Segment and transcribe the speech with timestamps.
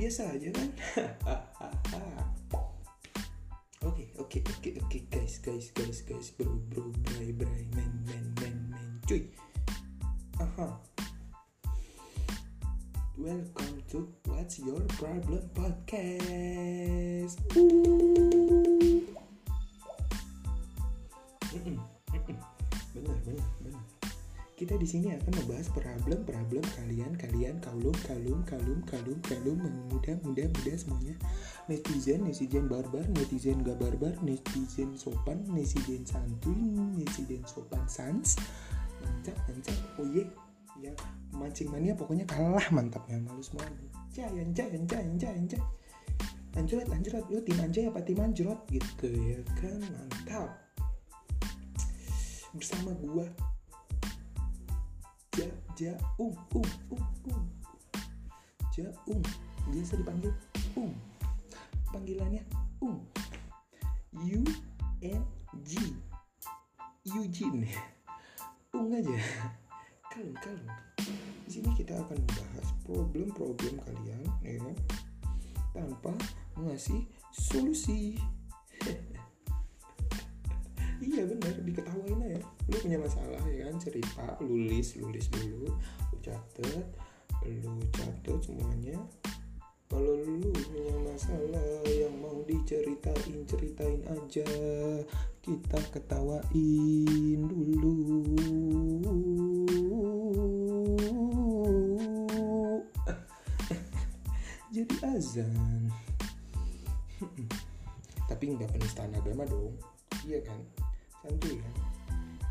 [0.00, 0.68] biasa aja kan?
[3.80, 6.28] Oke oke oke oke guys guys guys guys.
[6.36, 7.64] Bro bro bray bray.
[7.76, 8.88] Men men men men.
[9.04, 9.28] Cuy.
[10.40, 10.80] Aha.
[13.16, 17.36] Welcome to what's your problem podcast.
[17.56, 19.04] Ooh.
[21.50, 21.76] Mm-mm,
[22.14, 22.38] mm-mm.
[22.94, 23.99] benar benar benar
[24.60, 29.56] kita di sini akan membahas problem-problem kalian, kalian, kaulum, kalum, kalum, kalum, kalum,
[29.88, 31.16] muda, muda, muda semuanya.
[31.64, 36.60] Netizen, netizen barbar, netizen gak barbar, netizen sopan, netizen santuy,
[36.92, 38.36] netizen sopan sans.
[39.00, 39.80] Mantap, mantap.
[39.96, 40.28] Oh ya
[41.32, 43.64] mancing mania pokoknya kalah mantapnya malu semua.
[43.64, 45.62] Anjay, anjay, anjay, anjay, anjay.
[46.52, 50.52] Anjrot, anjrot, lu tim anjay apa tim anjrot gitu ya kan mantap.
[52.52, 53.24] Bersama gua
[55.80, 57.00] Ja, ja, um, um, um,
[57.32, 57.48] um.
[59.08, 59.22] Um.
[59.72, 60.28] Biasa dipanggil
[60.76, 60.92] um.
[61.88, 62.44] Panggilannya
[62.84, 63.00] um.
[64.12, 64.44] U
[65.00, 65.22] N
[65.64, 65.80] G.
[67.08, 67.64] Eugene.
[68.76, 69.16] Um aja.
[70.12, 70.68] Kalem, kalem.
[71.48, 74.60] Di sini kita akan membahas problem-problem kalian, ya?
[75.72, 76.12] Tanpa
[76.60, 78.20] mengasih solusi.
[81.00, 85.72] iya bener diketawain aja lu punya masalah ya cerita lu list lu list dulu
[86.12, 86.84] lu catet
[87.48, 89.00] lu catet semuanya.
[89.90, 94.46] Kalau lu punya masalah yang mau diceritain ceritain aja.
[95.42, 98.22] Kita ketawain dulu.
[104.76, 105.90] Jadi azan.
[108.30, 109.74] Tapi nggak penistaan agama dong.
[110.22, 110.60] Iya kan?
[111.18, 111.74] Santuy kan?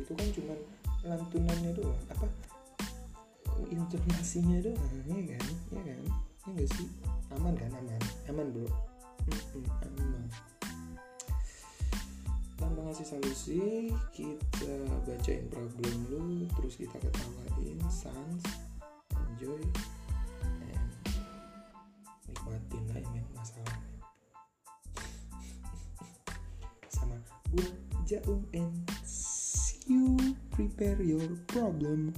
[0.00, 0.54] Itu kan cuma
[1.06, 2.26] lantunannya doang apa
[3.70, 5.98] intonasinya doang ya kan ya kan
[6.46, 6.88] ya gak sih?
[7.34, 8.70] Aman kan aman aman bro.
[9.82, 10.30] Aman.
[12.56, 14.72] Tanpa ngasih solusi kita
[15.04, 18.42] bacain problem lu terus kita ketawain sans
[19.12, 19.60] enjoy
[20.62, 20.90] and
[22.30, 23.78] nikmatin lah ini masalah
[26.94, 27.18] sama
[27.50, 27.66] gua
[28.06, 28.95] Jaum and
[30.56, 32.14] prepare your problem.